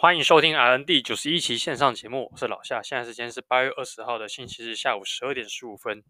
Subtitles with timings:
[0.00, 2.80] 欢迎收听 RND 九十一期线上节目，我是老夏。
[2.80, 6.04] 现在时间是八月二十号的星期日下午十二点十五分。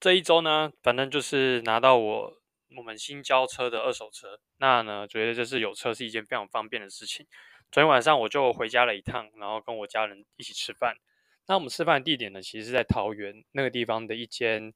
[0.00, 2.32] 这一周呢，反正就是拿到我
[2.76, 7.24] 我们新交车的二手车，那呢，觉得就是有车是一件非常方便的事情。
[7.70, 10.96] 昨天晚上我就回家了一趟，然后跟我家人一起吃饭。
[11.46, 14.74] 那我们吃饭的地点呢，其实是在桃园那个地方的一间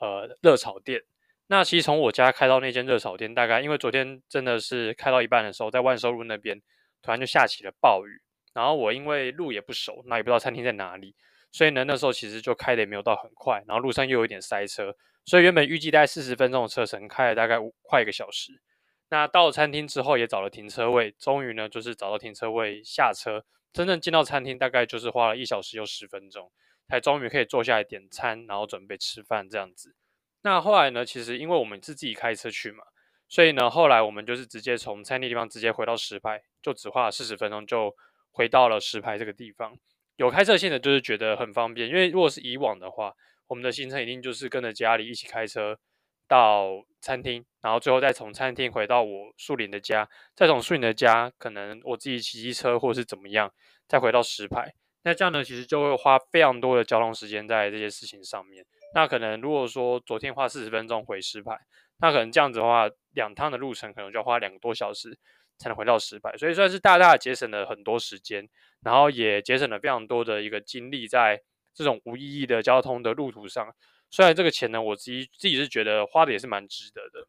[0.00, 1.04] 呃热炒店。
[1.46, 6.60] 那其实从我家开到那间热炒店，大概因为昨天真的是开到一半的时候，在万寿路那边。
[7.02, 8.20] 突然就下起了暴雨，
[8.52, 11.14] 然后我因为路也不熟，那也不知道餐厅在哪里，
[11.50, 18.60] 所以呢，那时候其实就开的也没有到很快，然后路上又有点塞车，所以原本预计大概四十分钟的车程，开了大概五快一个小时。
[19.08, 26.52] 那到了餐厅之后也找了停车位，终于呢就是找到停车位下车，真正进到餐厅大概就是花了一小时又十分钟，
[26.88, 29.96] 才终于可以坐下来点餐，然后准备吃饭这样子。
[30.42, 32.84] 那后来呢，其实因为我们是自己开车去嘛。
[33.30, 37.94] 所以呢，后来我们就是直接从餐厅地方直接回到石牌，就只花了四十分钟就
[38.32, 39.78] 回到了石牌这个地方。
[40.16, 43.14] 有开车线的，就是觉得很方便，因为如果是以往的话，
[43.46, 45.78] 我们的行程一定就是跟着家里一起开车
[46.26, 53.54] 到餐厅，然后最后再从餐厅回到我树林的家，再从树林的家可能我自己骑机车或是怎么样，
[53.86, 54.74] 再回到石牌。
[55.04, 58.66] 那这样呢，其实就会花非常多的交通时间在这些事情上面。
[58.92, 61.56] 那可能如果说昨天花四十分钟回石牌。
[62.02, 65.18] 那可能这样子的话，两趟的路程可能就要花两个多小时
[65.58, 68.48] 才能回到石牌，所以算是大大节省了很多时间，
[68.82, 71.42] 然后也节省了非常多的一个精力在
[71.74, 73.74] 这种无意义的交通的路途上。
[74.10, 77.26] 虽然这个钱呢，我自己自己是觉得花的也是蛮值得的。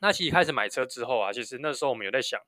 [0.00, 2.40] 那其实开始买车之后啊，其实那时候我们有在想，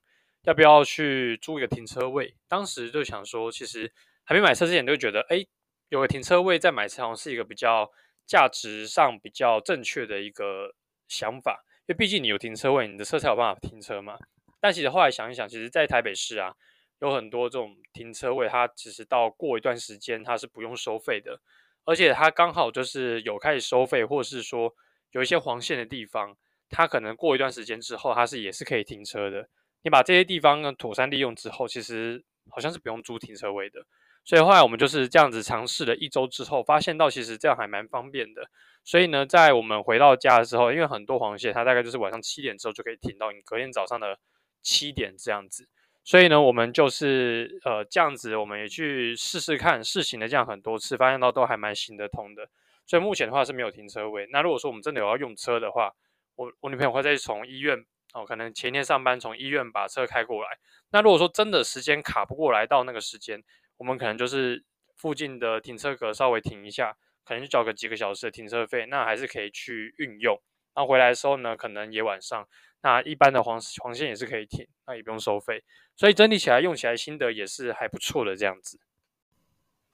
[0.43, 2.35] 要不要去租一个停车位。
[2.47, 3.91] 当时就想说，其实
[4.23, 5.45] 还没买车之前就觉得，哎，
[5.89, 7.91] 有个停车位再买车好像是一个比较
[8.25, 10.73] 价值上比较正确的一个。
[11.09, 14.17] 想法，因为毕竟你有停车位，你的车才有办法停车嘛。
[14.59, 16.53] 但其实后来想一想，其实，在台北市啊，
[16.99, 21.39] 有很多这种停车位，它其实到过一段时间，它是不用收费的，
[21.85, 24.73] 而且它刚好就是有开始收费，或是说
[25.11, 26.35] 有一些黄线的地方，
[26.69, 29.47] 它可能过一段时间之后，它是也是可以停车的。
[29.83, 33.85] 你把这些地方呢妥善利用之后，其实好像是不用租停车位的。
[34.27, 38.49] 所以后来我们就是这样子尝试了一周之后，发现到其实这样还蛮方便的。
[38.83, 44.19] 所以呢，在我们回到家的时候，因为很多黄线，它大概就是晚上七点之后就可以停到你隔天早上的
[44.61, 45.69] 七点这样子。
[46.03, 52.49] 所以呢，我们就是呃这样子，我们也去试试看试行了这样很多次，发现到都还蛮行得通的。
[52.85, 54.27] 所以目前的话是没有停车位。
[54.29, 55.93] 那如果说我们真的有要用车的话，
[56.35, 60.57] 我我女朋友会再从医院哦，可能前天上班从医院把车开过来。
[60.91, 63.41] 那如果说真的时间卡不过来到那个时间，
[63.77, 64.63] 我们可能就是
[64.95, 70.39] 附近的停车格稍微停一下，可能就交个几个小时的停车费，那还是可以去运用。
[70.75, 72.47] 那回来的时候呢，可能也晚上，
[72.81, 75.63] 那一般的黄黄线也是可以停，那也不用收费。
[75.95, 78.79] 所以整体起来用起来心得也是还不错的这样子。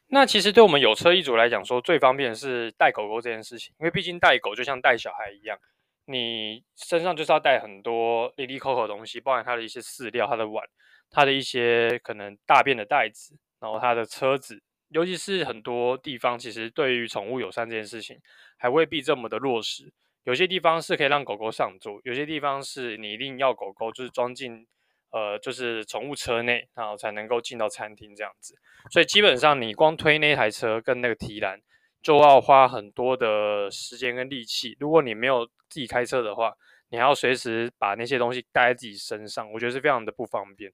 [0.08, 5.58] 那其实对我们有车一族来讲说，最方便的是带狗狗这件事情，因为毕竟带狗就像带小孩一样，
[6.06, 10.68] 你身上就是要带很多哩哩抠抠的东西，包含它的一些饲料、它的碗、
[11.10, 13.38] 它的一些可能大便的袋子。
[13.64, 18.20] 然后他的车子，尤其是很多地方，其实对于宠物友善这件事情，
[18.58, 19.90] 还未必这么的落实。
[20.26, 24.68] 有些地方是可以让狗狗上座，有些地方是你一定要狗狗就是装进，
[25.12, 28.54] 呃，就是宠物车内，然后才能够进到餐厅这样子。
[28.92, 31.62] 所以基本上你光推那台车跟那个提篮，
[32.02, 34.76] 就要花很多的时间跟力气。
[34.78, 36.54] 如果你没有自己开车的话，
[36.90, 40.70] 你还要随时把那些东西带在自己身上，我觉得是非常的不方便。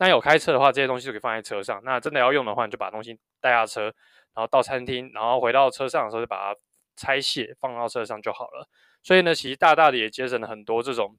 [0.00, 1.78] 那有开车的话，这些东西就可以放在车上。
[1.84, 3.82] 那真的要用的话，你就把东西带下车，
[4.34, 6.58] 然后到餐厅，然后回到车上的时候就把它
[6.96, 8.66] 拆卸放到车上就好了。
[9.02, 11.18] 所以呢，其实大大的也节省了很多这种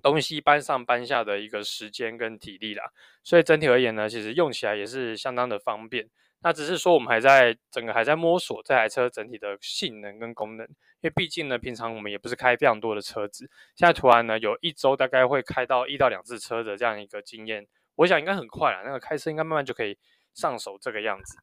[0.00, 2.84] 东西搬上搬下的一个时间跟体力啦。
[3.24, 6.08] 所以整体而言呢，其实用起来也是相当的方便。
[6.40, 10.74] 那只是说我们还在整个还在摸索这台车整体的性能跟功能，因
[11.08, 13.50] 为毕竟呢，平常我们也不是开非常多的车子。
[13.74, 17.66] 现在突然呢，有一周大概会开到一到两次车的这样一个经验。
[17.98, 19.98] 我想应该很快啦，那个开车应该慢慢就可以
[20.32, 21.36] 上手这个样子。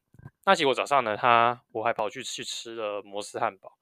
[0.46, 3.74] 那结果早上呢，他我还跑去去吃了摩斯汉堡。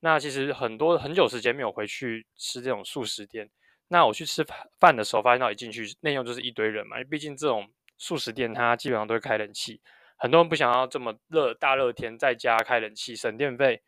[0.00, 3.50] 那其实很多很久时间没有回去吃这种速食店。
[3.88, 4.42] 那我去吃
[4.80, 9.82] 饭的时候，发现到一进去内用就是一堆人嘛，因为毕竟这种速食店它基本上都会开冷气，
[10.16, 13.82] 很多人不想要这么热大热天在家开冷气省电费，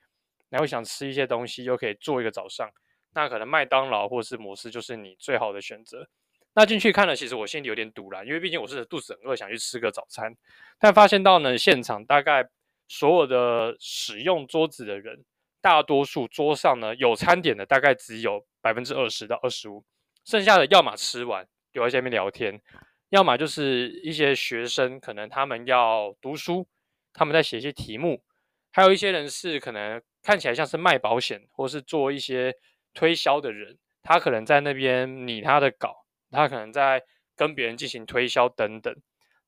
[0.51, 2.71] 然后想吃一些东西又可以做一个早上，
[3.15, 6.11] 那可能麦当劳或是摩斯就是你最好的选择。
[6.55, 10.33] 那进去看了，其实我心里有点堵啦，因为毕竟我是肚子很饿，想去吃个早餐。
[10.79, 12.49] 但发现到呢，现场大概
[12.87, 15.25] 所有的使用桌子的人，
[15.61, 19.85] 大多数桌上呢有餐点的大概只有百分之二十到二十五，
[20.25, 22.61] 剩下的要么吃完留在下面聊天，
[23.09, 26.69] 要么就是一些学生，可能他们要读书，
[27.13, 28.23] 他们在写一些题目，
[28.71, 32.55] 还有一些人是可能看起来像是卖保险或是做一些
[32.93, 36.04] 推销的人，他可能在那边拟他的稿，
[36.35, 37.03] 他可能在
[37.37, 38.95] 跟别人进行推销等等。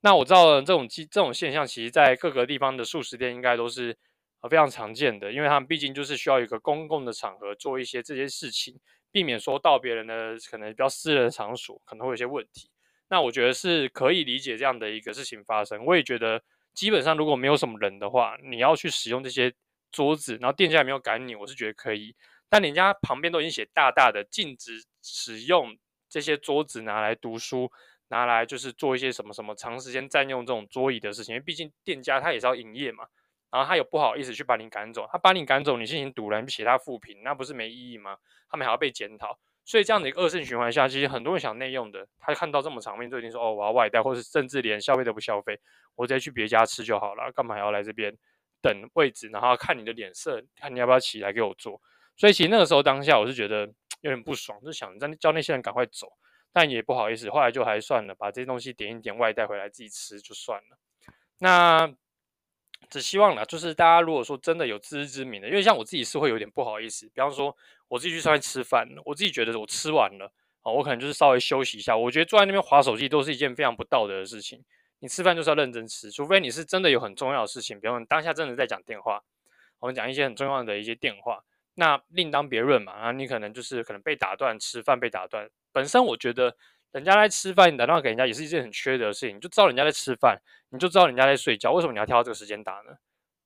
[0.01, 3.97] 那我知道这种这种现象，其实在各个地方的素食店应该都是
[4.41, 8.79] 呃非常常见的，因为他们毕竟就是需要一个公共的场合做一些这些事情，
[9.11, 12.71] 避免说到别人的可能比较私人场所可能会有些问题。
[13.09, 15.85] 那我觉得是可以理解这样的一个事情发生。
[15.85, 16.43] 我也觉得
[16.75, 19.53] 基本上如果没有什么人的话，你要去使用这些
[19.91, 22.15] 桌子，然后店家也没有赶你，我是觉得可以。
[22.49, 25.77] 但人家旁边都已经写大大的禁止使用
[26.17, 27.71] 这些桌子拿来读书。
[28.09, 33.05] 拿来就是做一些什么什么长时间占用这种桌椅的事情，因为毕竟店家他也是要营业嘛，
[33.51, 38.17] 然后他有不好意思去把你赶走，他把你赶走，你进行堵拦，你写他负评，那不是没意义吗？
[38.49, 45.59] 他们还要被检讨，所以这样的一个恶性循环下，其实很多人想内用的，他看到这么场面就已经说哦，我要外带，或是甚至连消费都不消费，
[45.97, 48.17] 我直接去别家吃就好了，干嘛还要来这边
[48.63, 51.83] 等位置，然后看你的脸色，看你要不要起来给我做。
[52.17, 53.67] 所以其实那个时候当下我是觉得
[54.03, 56.13] 有点不爽，就想让叫那些人赶快走。
[56.53, 60.79] 但也不好意思，后来就还算了，把这些东西点一点外带回来自己吃就算了。
[61.39, 61.93] 那
[62.89, 67.07] 只希望啦，就是大家如果说真的有自知之明的，因为像我自己是会有点不好意思。
[67.09, 67.55] 比方说
[67.89, 70.33] 我自己去上面吃饭，我自己觉得我吃完了，
[70.63, 71.95] 哦，我可能就是稍微休息一下。
[71.95, 74.65] 我觉得坐在那边滑手机都是一件非常不道德的事情。
[75.01, 79.23] 你吃饭就是要认真吃，除非你是真的有很重要的事情，比方说你当下真的在讲电话，
[79.81, 81.45] 我们讲一些很重要的一些电话，
[81.77, 82.93] 那另当别论嘛。
[82.93, 85.49] 啊，你可能就是可能被打断，吃饭被打断。
[85.73, 86.57] 本身我觉得，
[86.91, 89.37] 人家在吃饭，你打电话给人家也是一件很缺德的事情。
[89.37, 90.37] 你就知道人家在吃饭，
[90.71, 92.97] 你就知道人家在睡觉，为什么你要挑这个时间打呢？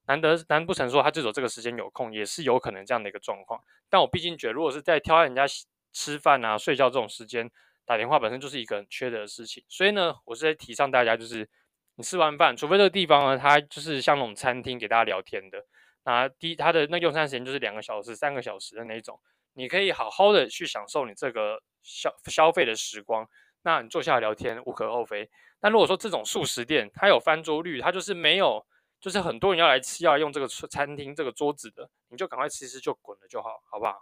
[0.06, 3.60] 难得难不成说他就走这个时间有空，也是有可能这样的一个状况。
[3.88, 5.44] 但我毕竟觉得，如果是在挑人家
[5.92, 7.48] 吃饭啊、睡觉这种时间
[7.84, 9.62] 打电话，本身就是一个很缺德的事情。
[9.68, 11.48] 所以呢，我是在提倡大家，就是
[11.96, 15.64] 你吃完饭，除非这个地方呢，它就是像那种餐厅给大家聊天的，
[16.04, 19.20] 那第他的那用餐时间就是两个小时、三个小时的那种。
[19.54, 23.28] 你可以好好的去享受你这个消消费的时光，
[23.62, 25.28] 那你坐下来聊天无可厚非。
[25.58, 28.64] 但如果说这种速食店它有翻桌率，它就是没有，
[29.00, 33.98] 就是很多人要来吃要用这个餐厅这个桌子的，你就赶快吃吃就滚了就好，好不好？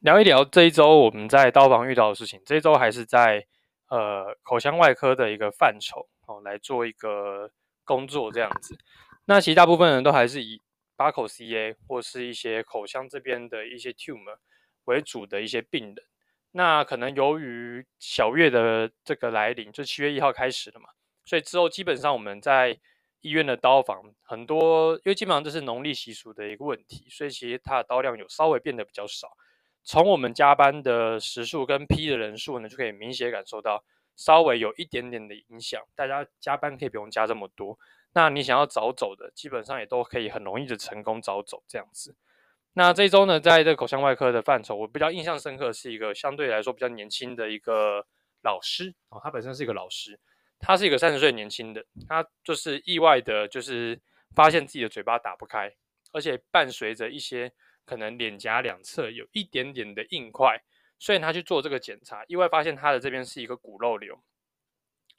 [0.00, 3.46] 聊一聊这一周我们在刀房遇到的事情，这一周还是在
[3.88, 7.50] 呃口腔外科的一个范畴哦来做一个
[7.84, 8.76] 工作这样子。
[9.28, 10.60] 那其实大部分人都还是以。
[10.96, 14.36] 八口 CA 或是一些口腔这边的一些 tumor
[14.86, 15.96] 为主的一些病人，
[16.50, 20.88] 那可能由于小月的这个来临，就七月一号开始了嘛，
[21.24, 22.76] 所以之后基本上我们在
[23.20, 29.28] 医院的刀房很多，因为基本上这是农历习俗的一个问题，所以其实它的刀量有稍微变得比较少。
[29.84, 33.84] 从我们加班的时数跟批的人数呢，就可以明显感受到
[34.16, 35.80] 稍微有一点点的影响。
[35.94, 37.78] 大家加班可以不用加这么多。
[38.14, 42.16] 那你想要早走的，基本上也都可以很容易的成功早走这样子。
[42.72, 48.06] 那这一周呢，在这个口腔外科的范畴，我比较印象深刻是一个相对来说比较年轻的一个
[48.42, 50.18] 老师哦，他本身是一个老师，
[50.58, 54.00] 他是一个三十岁年轻的，他就是意外的，就是
[54.34, 55.74] 发现自己的嘴巴打不开，
[56.12, 57.52] 而且伴随着一些
[57.84, 60.62] 可能脸颊两侧有一点点的硬块，
[60.98, 64.22] 所以他去做这个检查，意外发现他的这边是一个骨肉瘤。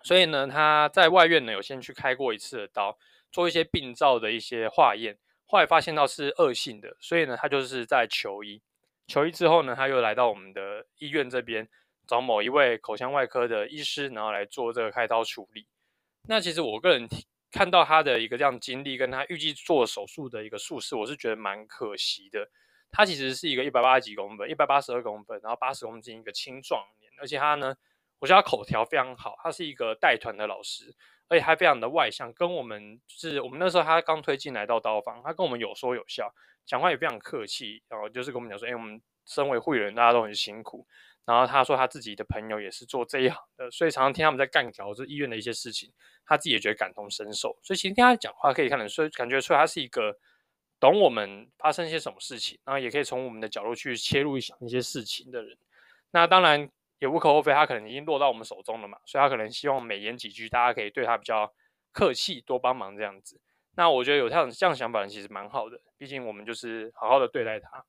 [0.02, 2.98] 所以呢，他在外院呢有先去开过一次的刀，
[3.32, 8.62] 做一些病灶的一些化验，后来发现到是恶性的，所以呢，他就是在求医。
[9.08, 11.68] 求医之后呢，他又来到我们的医院这边
[12.08, 15.68] 找某一位口腔外科的医师，然后来做这个开刀处理。
[16.30, 17.06] 那其实我个人
[17.52, 22.50] 看到他的一个这样经历，跟他预计做手术的一个术式，我是觉得蛮可惜的。
[22.90, 27.76] 他其实是一个一百八十几公分，一百八十二公分，然后八十公斤一个青壮年，而且他呢。
[28.20, 30.94] 我觉得他口条非常好，他是一个带团的老师，
[31.30, 32.34] 而且还非常的外向。
[32.34, 36.34] 跟我们就是我们那时候他刚推进来到刀房，他跟我们有说有笑，
[36.66, 37.82] 讲话也非常客气。
[37.88, 40.86] 然后就是跟我们讲说，哎，我们身为会员，大家都很辛苦。
[41.24, 45.94] 然后他说他自己的朋友也是做这一行的，所以常常听他们在干譙这医院的一些事情，
[46.26, 47.58] 他自己也觉得感同身受。
[47.64, 50.18] 所以其实听他讲话可以看得出，感觉出来他是一个
[50.80, 55.58] 懂我们发生一些什么事情，然后也可以从我们的角度去切入一想一些事情的人。
[56.12, 56.70] 那当然。
[57.00, 61.54] 也无可厚非，他可能已经落到我们手中了嘛，所以他可能希望美言几句，大家可以对他比较
[61.92, 63.40] 客气，多帮忙这样子。
[63.76, 65.80] 那我觉得有这样这样想法，其实蛮好的。
[65.98, 67.86] 毕竟我们就是好好的对待他。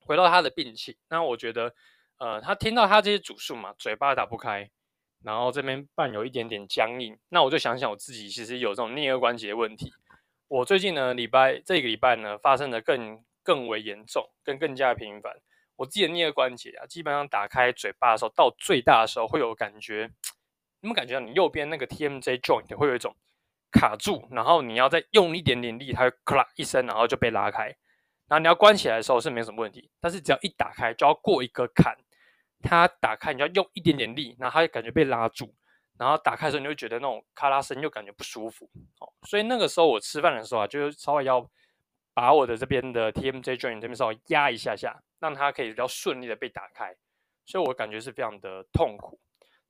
[0.00, 1.74] 回到他的病情，那我觉得，
[2.18, 4.70] 呃，他听到他这些主诉嘛，嘴巴打不开，
[5.22, 7.18] 然后这边伴有一点点僵硬。
[7.30, 9.92] 那我就想想我自己，其实有这种颞顎关节问题。
[10.48, 15.34] 我最近呢，礼拜这个礼拜呢，发生的更更为严重，更更加频繁。
[15.76, 20.10] 我自己的颞关节啊，基本上打开嘴巴的时候，到最大的时候会有感觉，
[20.80, 23.14] 你们感觉到你右边那个 TMJ joint 会有一种
[23.72, 27.74] 卡住，然后你要再用一点点力，它会咔啦一声，然后就被拉开。
[28.26, 31.94] 然后你要关起来的时候是没什么问题，但是只要一打开就要过一个坎，
[32.62, 35.54] 它打开你要用一点点力，然后它就感觉被拉住，
[35.98, 39.12] 然后打开的时候你会觉得那种咔啦声又感觉不舒服哦。
[39.28, 41.46] 所以那个时候我吃饭的时候啊，就稍微要
[42.14, 46.94] 把我的这边的 TMJ joint 这边稍微压一下下，让它可以比较顺利的被打开。
[47.46, 49.18] 所以我感觉是非常的痛苦。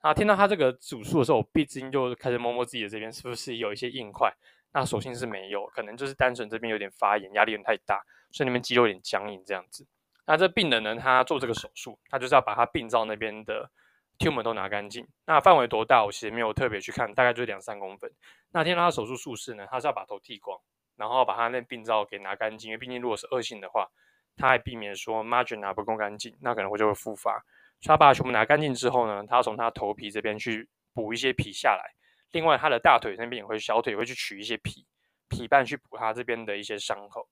[0.00, 4.32] 啊，听到他这个主诉的时候，我毕竟就开始摸摸自己的这边是不是有一些硬块。
[4.72, 9.86] 那所幸是没有，可能就是单纯这边有点发炎，压力有点太大，所以那边肌肉有点僵硬这样子。
[10.26, 13.70] 那这病人呢，他做这个手术，他就是要把他病灶那边的
[14.18, 15.06] tumor 都拿干净。
[15.26, 18.10] 那范围多大，我其实没有特别去看，大概就是两三公分。
[18.50, 20.60] 那听到他手术术式呢，他是要把头剃光，
[20.96, 23.88] 然后把他那病灶给拿干净，因为毕竟如果是恶性的话，
[24.36, 27.44] 他还避免说 margin 拿不够干净，那可能会就会复发。
[27.80, 31.94] 所以他把全部拿干净之后呢，他要从他头皮这边去补一些皮下来。
[32.32, 34.86] 另外，他的大腿那边也会，小腿也会去取一些皮
[35.28, 37.28] 皮瓣去补他这边的一些伤口。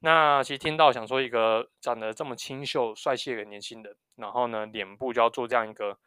[0.00, 5.98] 那其实听到想说一个长得这么清秀帅气的年轻人，然后呢，脸部就要做这样一个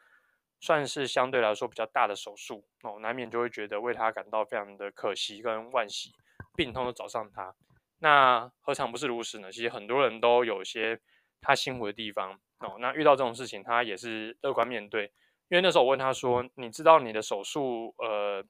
[0.60, 6.14] 算是相对来说比较大的手术哦，难免就会觉得为他感到非常的可惜跟惋惜，
[6.56, 7.56] 病痛都找上他。
[8.00, 9.52] 那何尝不是如此呢？
[9.52, 11.00] 其实很多人都有些
[11.42, 12.78] 他辛苦的地方哦。
[12.80, 15.12] 那遇到这种事情，他也是乐观面对。
[15.50, 18.44] 因为那时候我问他说：“你知道你的手术，呃，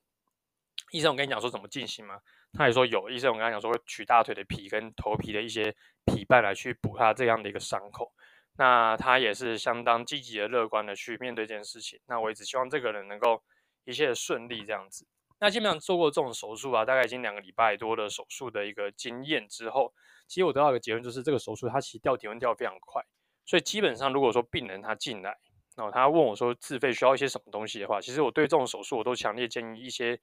[0.92, 2.20] 医生我跟你讲说怎么进行吗？”
[2.52, 3.08] 他也说有。
[3.08, 8.12] 医生我跟他讲说会取大腿的皮跟头皮的一些皮瓣来去补他这样的一个伤口。
[8.58, 11.98] 那他也是相当积极的、乐观的去面对这件事情。
[12.06, 13.42] 那我也只希望这个人能够
[13.84, 15.06] 一切顺利这样子。
[15.40, 19.92] 那基本上做过这种手术啊，大概已经两个礼拜多的手术的一个经验之后，
[20.28, 23.02] 其实我得到一个结论就是这个手术它其实掉体温掉非常快。
[23.46, 25.36] 所以基本上如果说病人他进来，
[25.76, 30.20] 哦，他问我说自费需要一些什么东西的话，其实我对这种手术我都强烈建议一些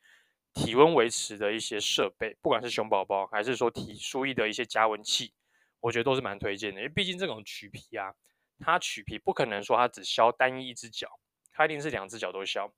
[0.54, 5.34] 体温维持的一些设备，不管是熊宝宝还是说体输液的一些加温器，
[5.80, 6.80] 我觉得都是蛮推荐的。
[6.80, 8.14] 因为毕竟这种取皮啊，
[8.60, 11.20] 它取皮不可能说它只削单一一只脚，
[11.52, 12.72] 它一定是两只脚都削。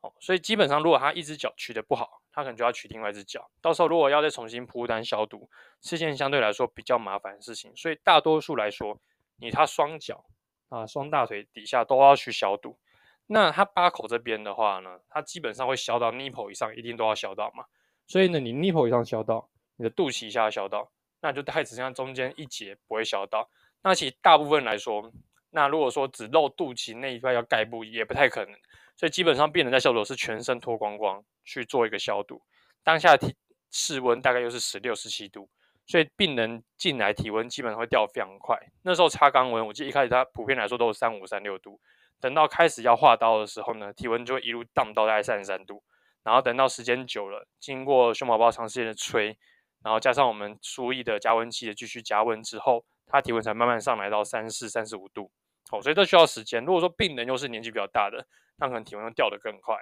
[0.00, 5.48] 哦，所以基本上如果他一只脚取得不好，他可能就要取另外一只脚，到时候如果要再重新铺单消毒，
[5.82, 7.74] 是件相对来说比较麻烦的事情。
[7.76, 8.98] 所以大多数来说，
[9.36, 10.24] 你他双脚。
[10.70, 12.78] 啊，双大腿底下都要去消毒。
[13.26, 17.64] 那它八口这边的话呢，它基本上会消到 nipple 以上，一定都要消到嘛。
[18.06, 23.50] 所以呢，你 nipple 以上消到，你的肚脐以下消到，那就大概只剩下中间一节不会消到。
[23.82, 25.10] 那其实大部分来说，
[25.50, 28.56] 那如果说只露肚脐那一块要盖布，也不太可能。
[29.00, 32.42] 所以基本上病人在消毒是全身脱光光去做一个消毒。
[32.84, 33.34] 当下体
[33.70, 35.48] 室温大概又是十六、十七度。
[35.86, 38.58] 所以病人进来体温基本上会掉非常快。
[38.82, 41.80] 那时候插肛温，我记得一开始它普遍来说都是三五、三六度。
[42.20, 45.82] 等到开始要化刀的时候呢，体温就会一路荡到大概三十三度。
[46.22, 49.38] 然后等到时间久了，经过胸宝宝长时间的吹，
[49.82, 55.30] 然后加上我们输液的加温器的继续加温之后，它体温才慢慢上来到三四、三十五度。
[55.70, 56.64] 哦，所以这需要时间。
[56.64, 58.26] 如果说病人又是年纪比较大的，
[58.56, 59.76] 那可能体温会掉得更快。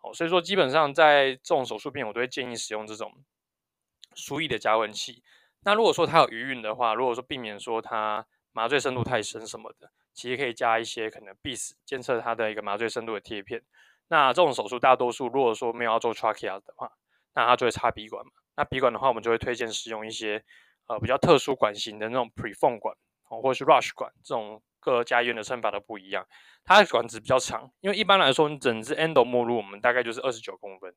[0.00, 3.24] 哦，所以说基本上在这种手术片，我都会建议使用这种
[4.14, 5.22] 输液的加温器。
[5.64, 13.62] 那如果说他有余韵的话，如果说避免说他麻醉深度太深什么的，其实可以加一些可能必死监测他的一个麻醉深度的贴片。
[14.08, 16.92] 那这种手术大多数如果说没有要做 trachea 的话，
[17.34, 18.32] 那他就会插鼻管嘛。
[18.56, 20.44] 那鼻管的话，我们就会推荐使用一些
[20.86, 22.96] 呃比较特殊管型的那种 Prefone 管
[23.40, 26.26] 或者是 Rush 管，这种各家医院的称法都不一样。
[26.64, 30.94] 它的管子比较长，因为一般来说你整只 endo 没入我们大概就是二十九公分。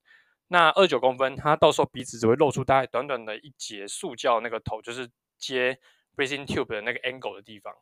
[0.48, 5.80] 那二九公分，它到时候鼻子只会露出大概短短的一节塑胶那个头，就是接
[6.16, 7.74] breathing tube 的那个 angle 的地方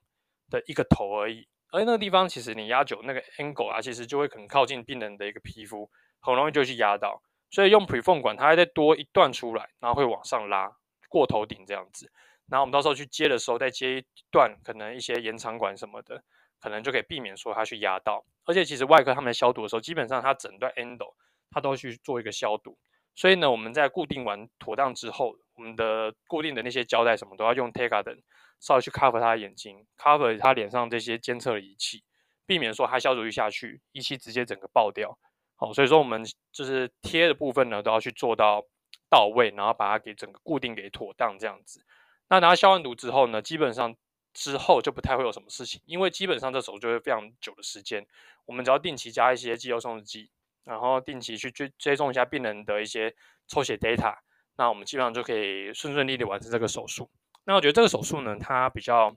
[0.50, 1.48] 的一个头而已。
[1.72, 5.90] 而那个地方其实你压久那个 angle 啊，其实就会很靠近病人的一个皮肤，
[6.22, 7.22] 很容易就去压到。
[7.50, 10.72] 所以用 Prefone 管，它还再多一段出来，然后会往上拉
[11.10, 12.12] 过头顶这样子。
[12.50, 16.24] 然后我们到时候去接的时候，再接一段可能一些延长管什么的，
[16.60, 18.26] 可能就可以避免说它去压到。
[18.46, 21.14] 而且其实外科他们在消毒的时候，基本上它整段 endo
[21.50, 22.78] 它都去做一个消毒，
[23.16, 28.22] 所以呢，我们在固定完妥当之后，我们的固定的那些胶带什么都要用 Tegaderm
[28.60, 32.04] 稍微去 cover 他的眼睛，cover 他脸上这些监测仪器，
[32.46, 35.18] 避免说它消毒一下去，仪器直接整个爆掉。
[35.56, 38.66] 好，所以说我们就是贴的部分呢，都要去做到
[39.10, 41.86] 到位，然后把它给整个固定给妥当这样子。
[42.30, 43.96] 那拿消完毒之后呢，基本上
[44.34, 48.06] 之后就不太会有什么事情，因为基本上这手术就会非常久的时间，
[48.46, 50.30] 我们只要定期加一些肌肉松弛剂。
[50.65, 53.13] 然后定期去追追踪一下病人的一些
[53.50, 54.15] 抽血 data，
[54.56, 57.10] 那我们基本上就可以顺顺利利完成这个手术。
[57.44, 59.13] 那我觉得这个手术呢，它比较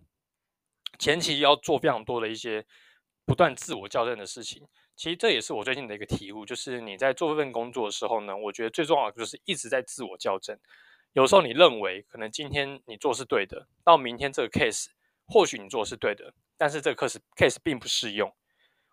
[0.99, 2.67] 前期要做非常多的一些
[3.25, 4.67] 不断自我校正的事情。
[4.97, 10.59] 其实这也是我最近的一个体悟，就是你在做这份工作的时候呢，我觉得最重要的就是一直在自我校正。
[11.17, 14.89] 有时候你认为可能今天你做是对的，到明天这个 case
[15.25, 18.31] 或许你做是对的，但是这个 case case 并不适用。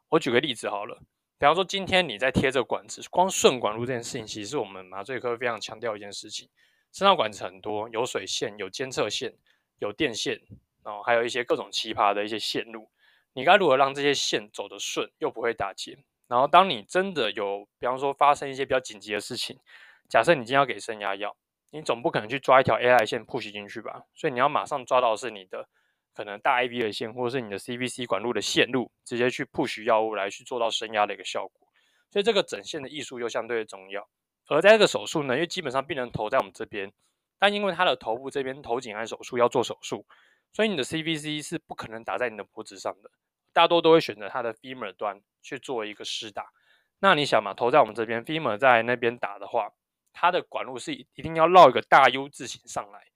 [0.07, 1.01] 我举个例子好了，
[1.37, 6.47] 比方说今天你在贴这个管子，光顺管路这件事情，其实是我们麻醉科非常强调一件事情。
[6.93, 9.33] 声导管子很多，有水线、有监测线、
[9.79, 10.39] 有电线，
[10.81, 12.89] 然后还有一些各种奇葩的一些线路。
[13.33, 15.97] 你该如何让这些线走得顺，又不会打结？
[16.29, 19.59] 然后，当你真的有，比方说发生一些比较紧急的事情，
[20.07, 21.35] 假设你今天要给升压药，
[21.73, 24.03] 你总不可能去抓一条 AI 线 push 进去吧？
[24.13, 25.67] 所以你要马上抓到是你的
[26.13, 31.67] 可能大 AV 的线，或者是你的 CVC 管路的线路，直接去 push 药物来去做到升压的一个效果。
[32.11, 34.07] 所以这个整线的艺术又相对的重要。
[34.45, 36.93] 而在这个手术呢，因为基本上病人头在我们这边，
[37.39, 40.05] 但因为他的头部这边头颈癌手术要做手术，
[40.51, 43.09] 所以你的 CVC 是不可能打在你的脖子上的。
[43.51, 46.51] 大多都会选择它的 femur 端去做一个施打。
[46.99, 49.71] 那你想嘛，头在我们这边，femur 在那边打的话，
[50.13, 53.07] 它的管路是一定要绕一个大 U 字形上来。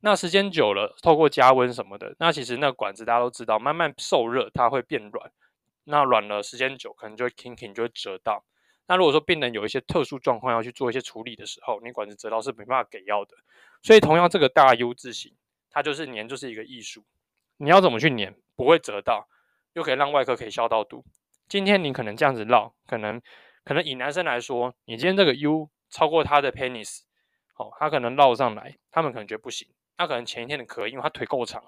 [0.00, 5.32] 那时间久了，透过加温什么的，那其实那管子大家都知道，慢慢受热，它会变软。
[5.84, 8.44] 那软了时间久，可能就会 kinking，就会折到。
[8.86, 13.34] 那如果说病人有一些特殊状况要去做一些处理的时候，你管子折到是没办法给药的。
[13.82, 15.34] 所以同样这个大 U 字形，
[15.70, 17.04] 它就是粘，就是一个艺术。
[17.56, 19.26] 你要怎么去粘，不会折到？
[19.72, 21.04] 又可以让外科可以消到毒。
[21.48, 23.20] 今天你可能这样子绕，可能
[23.64, 27.02] 可能以男生来说，你今天这个 U 超过他的 penis，
[27.56, 29.68] 哦，他可能绕上来，他们可能觉得不行。
[29.96, 31.62] 他可能前一天的咳，因为他腿够长，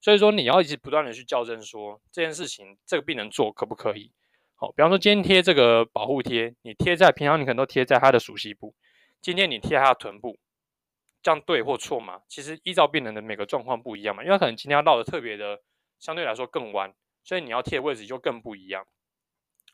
[0.00, 4.12] 所以说你要一直不断的去校正说，这件事情这个病人做可不可以？
[4.54, 8.76] 好，比方说今天贴这个保护贴，你贴在平常你可能都贴在他的熟悉部，
[9.20, 10.38] 今天你贴他的臀部，
[11.20, 12.20] 这样对或错吗？
[12.28, 15.60] 其实依照病人的每个状况不一样嘛，因为可能今天要绕的特别的
[15.98, 16.94] 相对来说更弯。
[17.26, 18.86] 所以你要贴的位置就更不一样，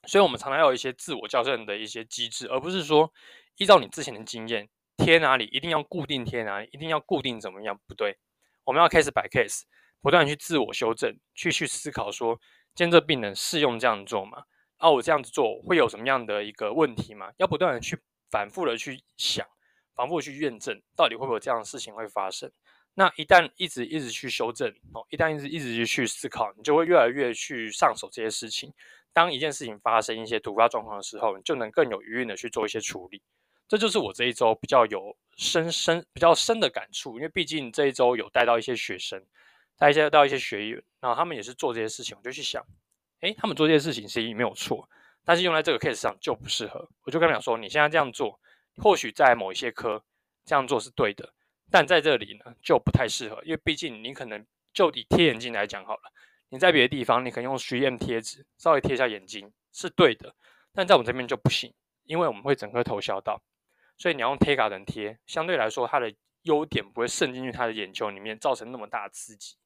[0.06, 3.12] 所以我们常常要有一些自我校正的一些机制，而不是说
[3.60, 7.78] 依照你之前的经验贴哪里一定要固定贴哪里，一定要固定怎么样？
[7.86, 8.16] 不对，
[8.64, 9.64] 我们要 case by case，
[10.00, 12.40] 不断去自我修正，去去思考说，
[12.74, 14.44] 今天这病人适用这样做吗？
[14.78, 17.30] 啊，我这样子做会有什么样的一个问题吗？
[17.36, 19.46] 要不断的去反复的去想，
[19.94, 22.50] 反复的去验证，到底会不会有这样的事情会发生？
[22.94, 28.72] 那一旦一直一直去修正哦，一旦一直一直去思考，你就会越来越去上手这些事情。
[29.12, 33.20] 当一件事情发生一些突发状况的时候，你就能更有余韵的去做一些处理。
[33.70, 39.24] 这就是我这一周比较有深深比较深的感触，因为毕竟这一周有带到一些学生，
[39.78, 42.66] 带一些到一些学员，然后他们也是做这些事情，我就去想，
[43.20, 44.90] 诶，他们做这些事情其实没有错，
[45.24, 46.88] 但是用在这个 case 上就不适合。
[47.04, 48.40] 我就跟他们讲说，你现在这样做，
[48.78, 50.02] 或许在某一些科
[50.44, 51.32] 这样做是对的。
[51.70, 56.12] 但在这里呢，就不太适合，因为毕竟你可能就以贴眼镜来讲好了，
[56.48, 60.34] 你在别的地方你可以用 3M 贴纸稍微贴一下眼睛是对的，
[60.74, 63.40] 但在我们这边就不行，因为我们会整个头削到，
[64.00, 66.10] 所以你要用贴卡人贴，相对来说它的
[66.44, 69.56] 优点不会渗进去他的眼球里面，造成那么大的刺激。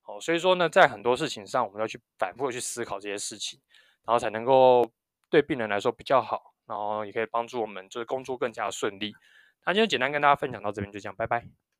[0.00, 3.60] 好，所以说呢，在很多事情上，我们要去反复的去思考这些事情，
[4.06, 4.90] 然后才能够
[5.28, 9.14] 对病人来说比较好，然后也可以帮助我们就是工作更加顺利。
[9.66, 11.61] 那今天简单跟大家分享到这边，就这样，拜拜。